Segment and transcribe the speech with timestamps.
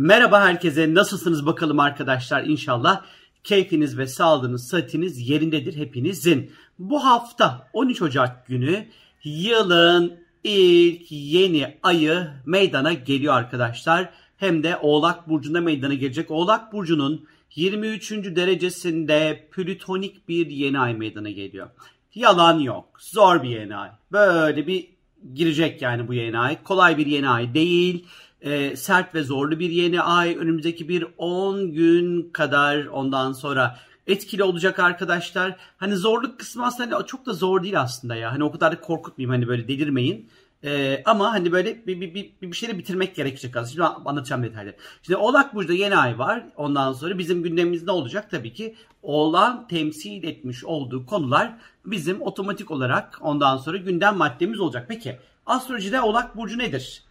[0.00, 0.94] Merhaba herkese.
[0.94, 2.44] Nasılsınız bakalım arkadaşlar?
[2.44, 3.02] İnşallah
[3.44, 6.52] keyfiniz ve sağlığınız, sıhhatiniz yerindedir hepinizin.
[6.78, 8.86] Bu hafta 13 Ocak günü
[9.24, 14.10] yılın ilk yeni ayı meydana geliyor arkadaşlar.
[14.36, 16.30] Hem de Oğlak Burcu'nda meydana gelecek.
[16.30, 18.10] Oğlak Burcu'nun 23.
[18.12, 21.70] derecesinde plütonik bir yeni ay meydana geliyor.
[22.14, 22.84] Yalan yok.
[22.98, 23.90] Zor bir yeni ay.
[24.12, 24.86] Böyle bir
[25.34, 26.62] girecek yani bu yeni ay.
[26.62, 28.06] Kolay bir yeni ay değil
[28.42, 30.36] e, sert ve zorlu bir yeni ay.
[30.36, 35.56] Önümüzdeki bir 10 gün kadar ondan sonra etkili olacak arkadaşlar.
[35.78, 38.32] Hani zorluk kısmı aslında hani çok da zor değil aslında ya.
[38.32, 40.28] Hani o kadar da korkutmayayım hani böyle delirmeyin.
[40.64, 43.70] Ee, ama hani böyle bir, bir, bir, bir şeyle bitirmek gerekecek aslında.
[43.70, 44.76] Şimdi anlatacağım detayları.
[45.02, 46.44] Şimdi Oğlak Burcu'da yeni ay var.
[46.56, 48.30] Ondan sonra bizim gündemimiz ne olacak?
[48.30, 51.52] Tabii ki Oğlan temsil etmiş olduğu konular
[51.86, 54.86] bizim otomatik olarak ondan sonra gündem maddemiz olacak.
[54.88, 57.02] Peki astrolojide Oğlak Burcu nedir?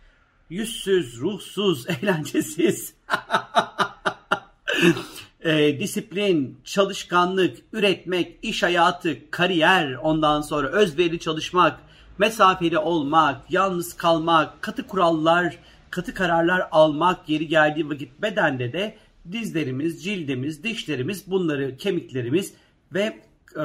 [0.49, 2.93] Yüzsüz, ruhsuz, eğlencesiz.
[5.41, 11.79] e, disiplin, çalışkanlık, üretmek, iş hayatı, kariyer, ondan sonra özverili çalışmak,
[12.17, 15.57] mesafeli olmak, yalnız kalmak, katı kurallar,
[15.89, 18.97] katı kararlar almak, yeri geldiği vakit bedende de
[19.31, 22.53] dizlerimiz, cildimiz, dişlerimiz, bunları kemiklerimiz
[22.93, 23.19] ve
[23.55, 23.63] e,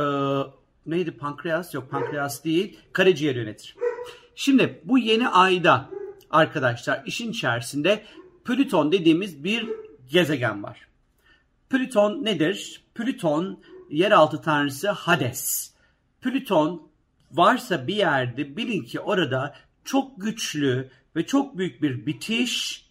[0.87, 3.77] neydi pankreas yok pankreas değil karaciğer yönetir.
[4.35, 5.91] Şimdi bu yeni ayda
[6.35, 8.05] arkadaşlar işin içerisinde
[8.45, 9.69] Plüton dediğimiz bir
[10.11, 10.89] gezegen var.
[11.71, 12.83] Plüton nedir?
[12.95, 13.61] Plüton
[13.91, 15.75] yeraltı tanrısı Hades.
[16.21, 16.89] Plüton
[17.33, 19.55] varsa bir yerde bilin ki orada
[19.85, 22.85] çok güçlü ve çok büyük bir bitiş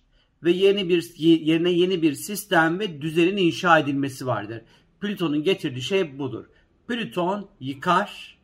[0.44, 4.62] ve yeni bir yerine yeni bir sistem ve düzenin inşa edilmesi vardır.
[5.02, 6.46] Plüton'un getirdiği şey budur.
[6.88, 8.38] Plüton yıkar,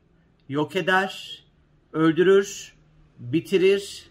[0.49, 1.43] yok eder,
[1.93, 2.73] öldürür,
[3.19, 4.08] bitirir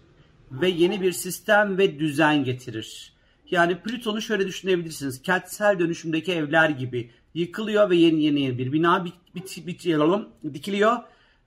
[0.51, 3.13] ve yeni bir sistem ve düzen getirir.
[3.51, 5.23] Yani Plüton'u şöyle düşünebilirsiniz.
[5.23, 9.85] Kentsel dönüşümdeki evler gibi yıkılıyor ve yeni yeni bir bina bit, bit, bit,
[10.55, 10.97] dikiliyor.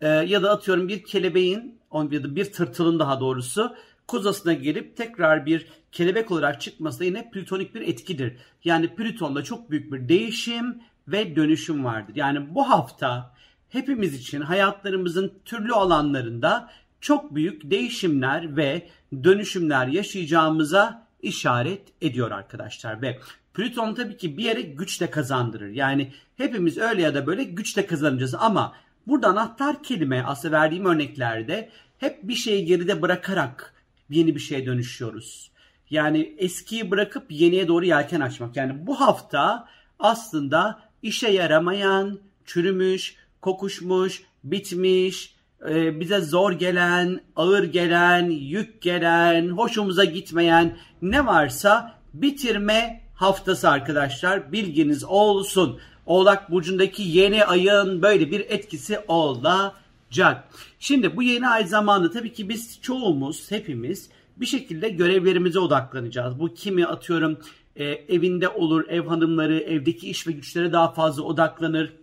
[0.02, 3.76] Ee, ya da atıyorum bir kelebeğin ya da bir tırtılın daha doğrusu
[4.08, 8.37] kozasına gelip tekrar bir kelebek olarak çıkması da yine plütonik bir etkidir.
[8.64, 12.14] Yani Plüton'da çok büyük bir değişim ve dönüşüm vardır.
[12.15, 13.33] Yani bu hafta
[13.70, 16.70] hepimiz için hayatlarımızın türlü alanlarında
[17.02, 18.88] çok büyük değişimler ve
[19.23, 23.02] dönüşümler yaşayacağımıza işaret ediyor arkadaşlar.
[23.02, 23.20] Ve
[23.54, 25.70] Plüton tabii ki bir yere güç de kazandırır.
[25.70, 28.76] Yani hepimiz öyle ya da böyle güç de kazanacağız ama
[29.08, 33.73] burada anahtar kelime aslında verdiğim örneklerde hep bir şeyi geride bırakarak
[34.10, 35.52] yeni bir şeye dönüşüyoruz.
[35.89, 38.56] Yani eskiyi bırakıp yeniye doğru yelken açmak.
[38.56, 39.68] Yani bu hafta
[40.00, 45.36] aslında işe yaramayan, çürümüş, kokuşmuş, bitmiş,
[45.70, 54.52] e, bize zor gelen, ağır gelen, yük gelen, hoşumuza gitmeyen ne varsa bitirme haftası arkadaşlar.
[54.52, 55.80] Bilginiz olsun.
[56.05, 60.44] Oğlak Burcu'ndaki yeni ayın böyle bir etkisi olacak.
[60.80, 66.39] Şimdi bu yeni ay zamanı tabii ki biz çoğumuz, hepimiz bir şekilde görevlerimize odaklanacağız.
[66.39, 67.38] Bu kimi atıyorum
[67.76, 71.94] e, evinde olur, ev hanımları evdeki iş ve güçlere daha fazla odaklanır.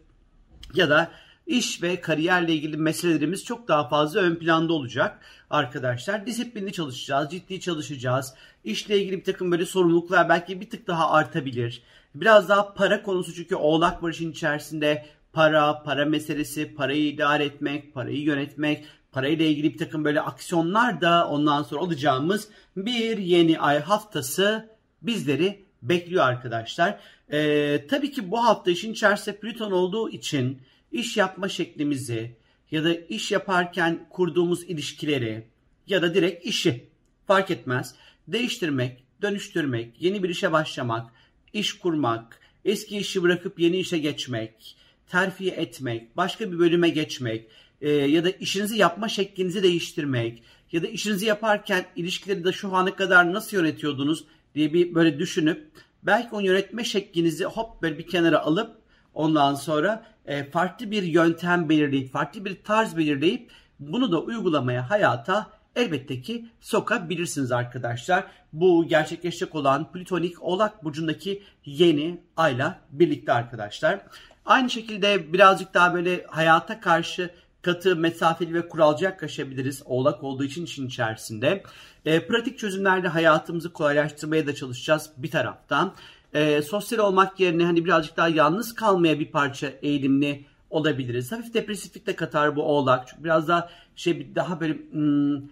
[0.74, 1.10] Ya da
[1.48, 5.20] iş ve kariyerle ilgili meselelerimiz çok daha fazla ön planda olacak
[5.50, 6.26] arkadaşlar.
[6.26, 8.34] Disiplinli çalışacağız, ciddi çalışacağız.
[8.64, 11.82] İşle ilgili bir takım böyle sorumluluklar belki bir tık daha artabilir.
[12.14, 17.94] Biraz daha para konusu çünkü oğlak var işin içerisinde para, para meselesi, parayı idare etmek,
[17.94, 23.80] parayı yönetmek, parayla ilgili bir takım böyle aksiyonlar da ondan sonra alacağımız bir yeni ay
[23.80, 24.68] haftası
[25.02, 26.98] bizleri bekliyor arkadaşlar.
[27.32, 32.36] Ee, tabii ki bu hafta işin içerisinde Plüton olduğu için iş yapma şeklimizi
[32.70, 35.46] ya da iş yaparken kurduğumuz ilişkileri
[35.86, 36.84] ya da direkt işi
[37.26, 37.94] fark etmez.
[38.28, 41.10] Değiştirmek, dönüştürmek, yeni bir işe başlamak,
[41.52, 44.76] iş kurmak, eski işi bırakıp yeni işe geçmek,
[45.08, 47.46] terfi etmek, başka bir bölüme geçmek
[47.80, 52.96] e, ya da işinizi yapma şeklinizi değiştirmek ya da işinizi yaparken ilişkileri de şu ana
[52.96, 54.24] kadar nasıl yönetiyordunuz
[54.54, 55.66] diye bir böyle düşünüp
[56.02, 58.78] belki o yönetme şeklinizi hop böyle bir kenara alıp
[59.14, 63.50] ondan sonra e, farklı bir yöntem belirleyip, farklı bir tarz belirleyip
[63.80, 65.46] bunu da uygulamaya hayata
[65.76, 68.24] elbette ki sokabilirsiniz arkadaşlar.
[68.52, 74.00] Bu gerçekleşecek olan Plütonik Oğlak Burcu'ndaki yeni ayla birlikte arkadaşlar.
[74.46, 77.30] Aynı şekilde birazcık daha böyle hayata karşı
[77.62, 79.82] katı, mesafeli ve kuralcı yaklaşabiliriz.
[79.84, 81.62] Oğlak olduğu için işin içerisinde.
[82.04, 85.94] E, pratik çözümlerle hayatımızı kolaylaştırmaya da çalışacağız bir taraftan
[86.34, 91.32] e, sosyal olmak yerine hani birazcık daha yalnız kalmaya bir parça eğilimli olabiliriz.
[91.32, 93.08] Hafif depresiflik de katar bu oğlak.
[93.08, 95.42] Çünkü biraz daha şey daha böyle hmm,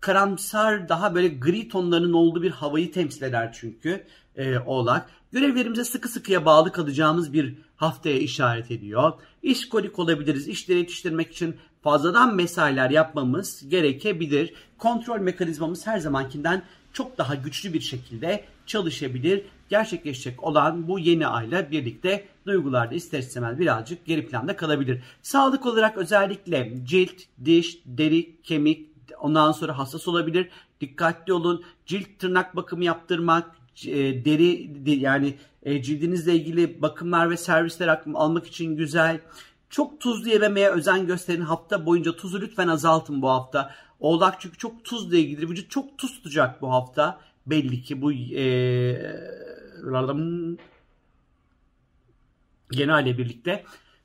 [0.00, 5.10] karamsar daha böyle gri tonlarının olduğu bir havayı temsil eder çünkü e, Oğlak.
[5.32, 9.12] Görevlerimize sıkı sıkıya bağlı kalacağımız bir haftaya işaret ediyor.
[9.42, 10.48] İşkolik olabiliriz.
[10.48, 14.54] İşleri yetiştirmek için fazladan mesailer yapmamız gerekebilir.
[14.78, 16.62] Kontrol mekanizmamız her zamankinden
[16.94, 19.42] çok daha güçlü bir şekilde çalışabilir.
[19.68, 25.02] Gerçekleşecek olan bu yeni ayla birlikte duygularda ister istemez birazcık geri planda kalabilir.
[25.22, 28.88] Sağlık olarak özellikle cilt, diş, deri, kemik,
[29.20, 30.48] ondan sonra hassas olabilir.
[30.80, 31.64] Dikkatli olun.
[31.86, 33.56] Cilt tırnak bakımı yaptırmak,
[33.86, 34.70] e, deri
[35.00, 39.20] yani e, cildinizle ilgili bakımlar ve servisler almak için güzel.
[39.70, 41.40] Çok tuzlu yememeye özen gösterin.
[41.40, 43.74] Hafta boyunca tuzu lütfen azaltın bu hafta.
[44.04, 45.50] Oğlak çünkü çok tuzla ilgili.
[45.50, 47.20] Vücut çok tuz tutacak bu hafta.
[47.46, 48.46] Belli ki bu e,
[52.70, 53.64] genelde birlikte.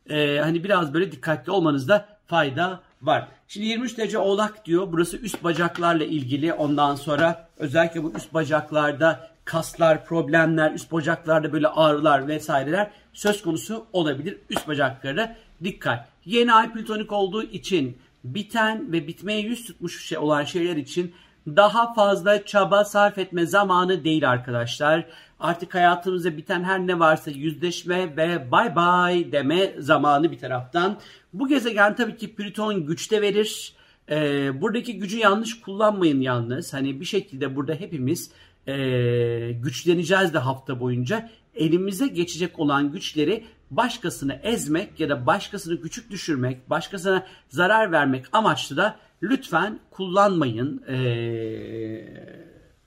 [0.09, 3.27] E, hani biraz böyle dikkatli olmanızda fayda var.
[3.47, 4.87] Şimdi 23 derece oğlak diyor.
[4.91, 6.53] Burası üst bacaklarla ilgili.
[6.53, 13.85] Ondan sonra özellikle bu üst bacaklarda kaslar, problemler, üst bacaklarda böyle ağrılar vesaireler söz konusu
[13.93, 14.37] olabilir.
[14.49, 16.07] Üst bacaklara dikkat.
[16.25, 21.13] Yeni ay plütonik olduğu için biten ve bitmeye yüz tutmuş şey olan şeyler için
[21.47, 25.05] daha fazla çaba sarf etme zamanı değil arkadaşlar.
[25.39, 30.97] Artık hayatımızda biten her ne varsa yüzleşme ve bay bay deme zamanı bir taraftan.
[31.33, 33.73] Bu gezegen tabii ki Plüton güçte verir.
[34.09, 36.73] Ee, buradaki gücü yanlış kullanmayın yalnız.
[36.73, 38.31] Hani bir şekilde burada hepimiz
[38.67, 41.29] e, güçleneceğiz de hafta boyunca.
[41.55, 48.77] Elimize geçecek olan güçleri başkasını ezmek ya da başkasını küçük düşürmek, başkasına zarar vermek amaçlı
[48.77, 50.97] da lütfen kullanmayın e,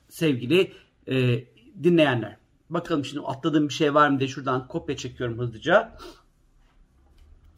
[0.08, 0.72] sevgili
[1.08, 1.44] e,
[1.82, 2.36] dinleyenler.
[2.70, 5.96] Bakalım şimdi atladığım bir şey var mı diye şuradan kopya çekiyorum hızlıca.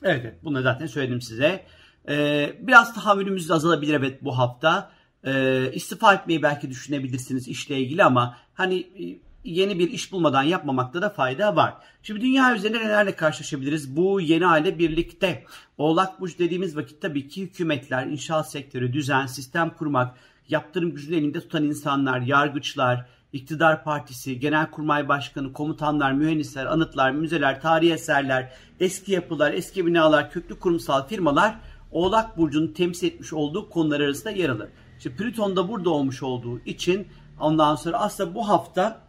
[0.03, 1.65] Evet, evet bunu zaten söyledim size.
[2.09, 4.91] Ee, biraz tahammülümüz azalabilir evet bu hafta.
[5.27, 11.03] Ee, istifa etmeyi belki düşünebilirsiniz işle ilgili ama hani e, yeni bir iş bulmadan yapmamakta
[11.03, 11.75] da fayda var.
[12.03, 15.45] Şimdi dünya üzerinde nelerle karşılaşabiliriz bu yeni aile birlikte?
[15.79, 20.17] Oğlak Burç dediğimiz vakit tabii ki hükümetler, inşaat sektörü, düzen, sistem kurmak,
[20.49, 27.93] yaptırım gücünü elinde tutan insanlar, yargıçlar, iktidar partisi, genelkurmay başkanı, komutanlar, mühendisler, anıtlar, müzeler, tarihi
[27.93, 31.57] eserler, eski yapılar, eski binalar, köklü kurumsal firmalar
[31.95, 34.69] Oğlak Burcu'nun temsil etmiş olduğu konular arasında yer alır.
[34.99, 37.09] İşte Plüton da burada olmuş olduğu için
[37.41, 39.01] ondan sonra aslında bu hafta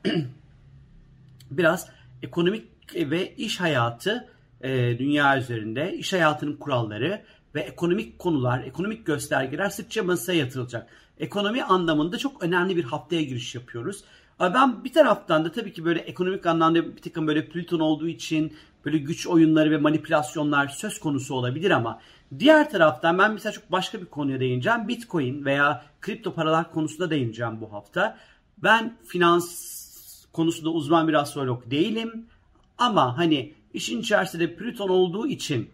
[1.51, 1.87] biraz
[2.23, 4.27] ekonomik ve iş hayatı
[4.61, 7.21] e, dünya üzerinde iş hayatının kuralları
[7.55, 10.87] ve ekonomik konular, ekonomik göstergeler sıkça masaya yatırılacak.
[11.19, 14.03] Ekonomi anlamında çok önemli bir haftaya giriş yapıyoruz.
[14.39, 18.53] Ben bir taraftan da tabii ki böyle ekonomik anlamda bir takım böyle Plüton olduğu için
[18.85, 22.01] böyle güç oyunları ve manipülasyonlar söz konusu olabilir ama
[22.39, 24.87] diğer taraftan ben mesela çok başka bir konuya değineceğim.
[24.87, 28.17] Bitcoin veya kripto paralar konusunda değineceğim bu hafta.
[28.57, 29.75] Ben finans
[30.31, 32.25] konusunda uzman bir astrolog değilim
[32.77, 35.69] ama hani işin içerisinde Plüton olduğu için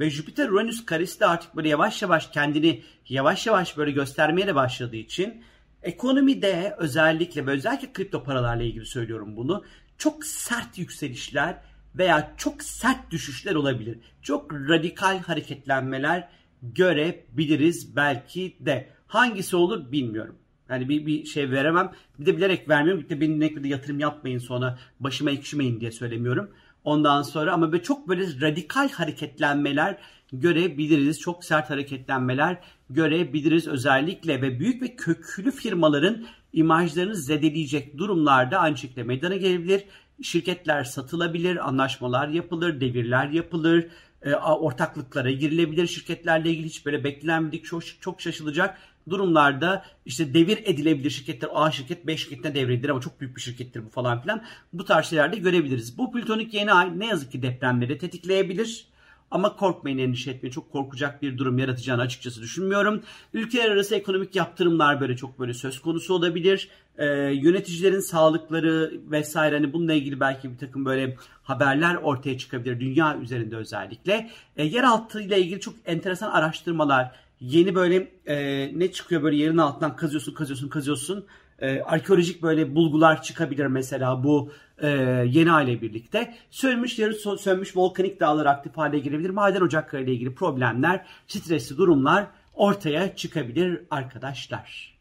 [0.00, 4.54] ve Jüpiter Uranüs karesi de artık böyle yavaş yavaş kendini yavaş yavaş böyle göstermeye de
[4.54, 5.42] başladığı için
[5.82, 9.64] ekonomide özellikle ve özellikle kripto paralarla ilgili söylüyorum bunu.
[9.98, 11.58] Çok sert yükselişler
[11.98, 13.98] veya çok sert düşüşler olabilir.
[14.22, 16.28] Çok radikal hareketlenmeler
[16.62, 18.88] görebiliriz belki de.
[19.06, 20.36] Hangisi olur bilmiyorum.
[20.68, 21.92] Yani bir, bir şey veremem.
[22.18, 23.04] Bir de bilerek vermiyorum.
[23.04, 26.50] Bir de benim ne yatırım yapmayın sonra başıma ekşimeyin diye söylemiyorum.
[26.84, 29.98] Ondan sonra ama böyle çok böyle radikal hareketlenmeler
[30.32, 31.20] görebiliriz.
[31.20, 32.58] Çok sert hareketlenmeler
[32.90, 39.84] görebiliriz özellikle ve büyük ve köklü firmaların imajlarını zedeleyecek durumlarda aynı şekilde meydana gelebilir.
[40.22, 43.86] Şirketler satılabilir, anlaşmalar yapılır, devirler yapılır,
[44.22, 45.86] e, ortaklıklara girilebilir.
[45.86, 48.78] Şirketlerle ilgili hiç böyle beklenmedik çok, çok şaşılacak
[49.08, 51.50] durumlarda işte devir edilebilir şirketler.
[51.54, 54.42] A şirket B şirketine devredilir ama çok büyük bir şirkettir bu falan filan.
[54.72, 55.98] Bu tarz şeylerde görebiliriz.
[55.98, 58.91] Bu plütonik yeni ay ne yazık ki depremleri tetikleyebilir.
[59.32, 60.52] Ama korkmayın endişe etmeyin.
[60.52, 63.02] Çok korkacak bir durum yaratacağını açıkçası düşünmüyorum.
[63.34, 66.68] Ülkeler arası ekonomik yaptırımlar böyle çok böyle söz konusu olabilir.
[66.98, 73.18] Ee, yöneticilerin sağlıkları vesaire hani bununla ilgili belki bir takım böyle haberler ortaya çıkabilir dünya
[73.18, 74.30] üzerinde özellikle.
[74.56, 79.96] Ee, yeraltı ile ilgili çok enteresan araştırmalar, yeni böyle e, ne çıkıyor böyle yerin altından
[79.96, 81.26] kazıyorsun kazıyorsun kazıyorsun.
[81.62, 84.88] E, arkeolojik böyle bulgular çıkabilir mesela bu e,
[85.28, 86.34] yeni aile birlikte.
[86.50, 89.30] Sönmüş yarı sönmüş volkanik dağlar aktif hale gelebilir.
[89.30, 94.92] Maden ocakları ile ilgili problemler, stresli durumlar ortaya çıkabilir arkadaşlar.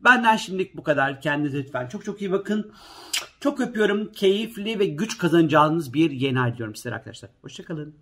[0.00, 1.20] Benden şimdilik bu kadar.
[1.20, 2.72] Kendinize lütfen çok çok iyi bakın.
[3.40, 4.12] Çok öpüyorum.
[4.12, 7.30] Keyifli ve güç kazanacağınız bir yeni ay diliyorum size arkadaşlar.
[7.42, 7.94] Hoşçakalın.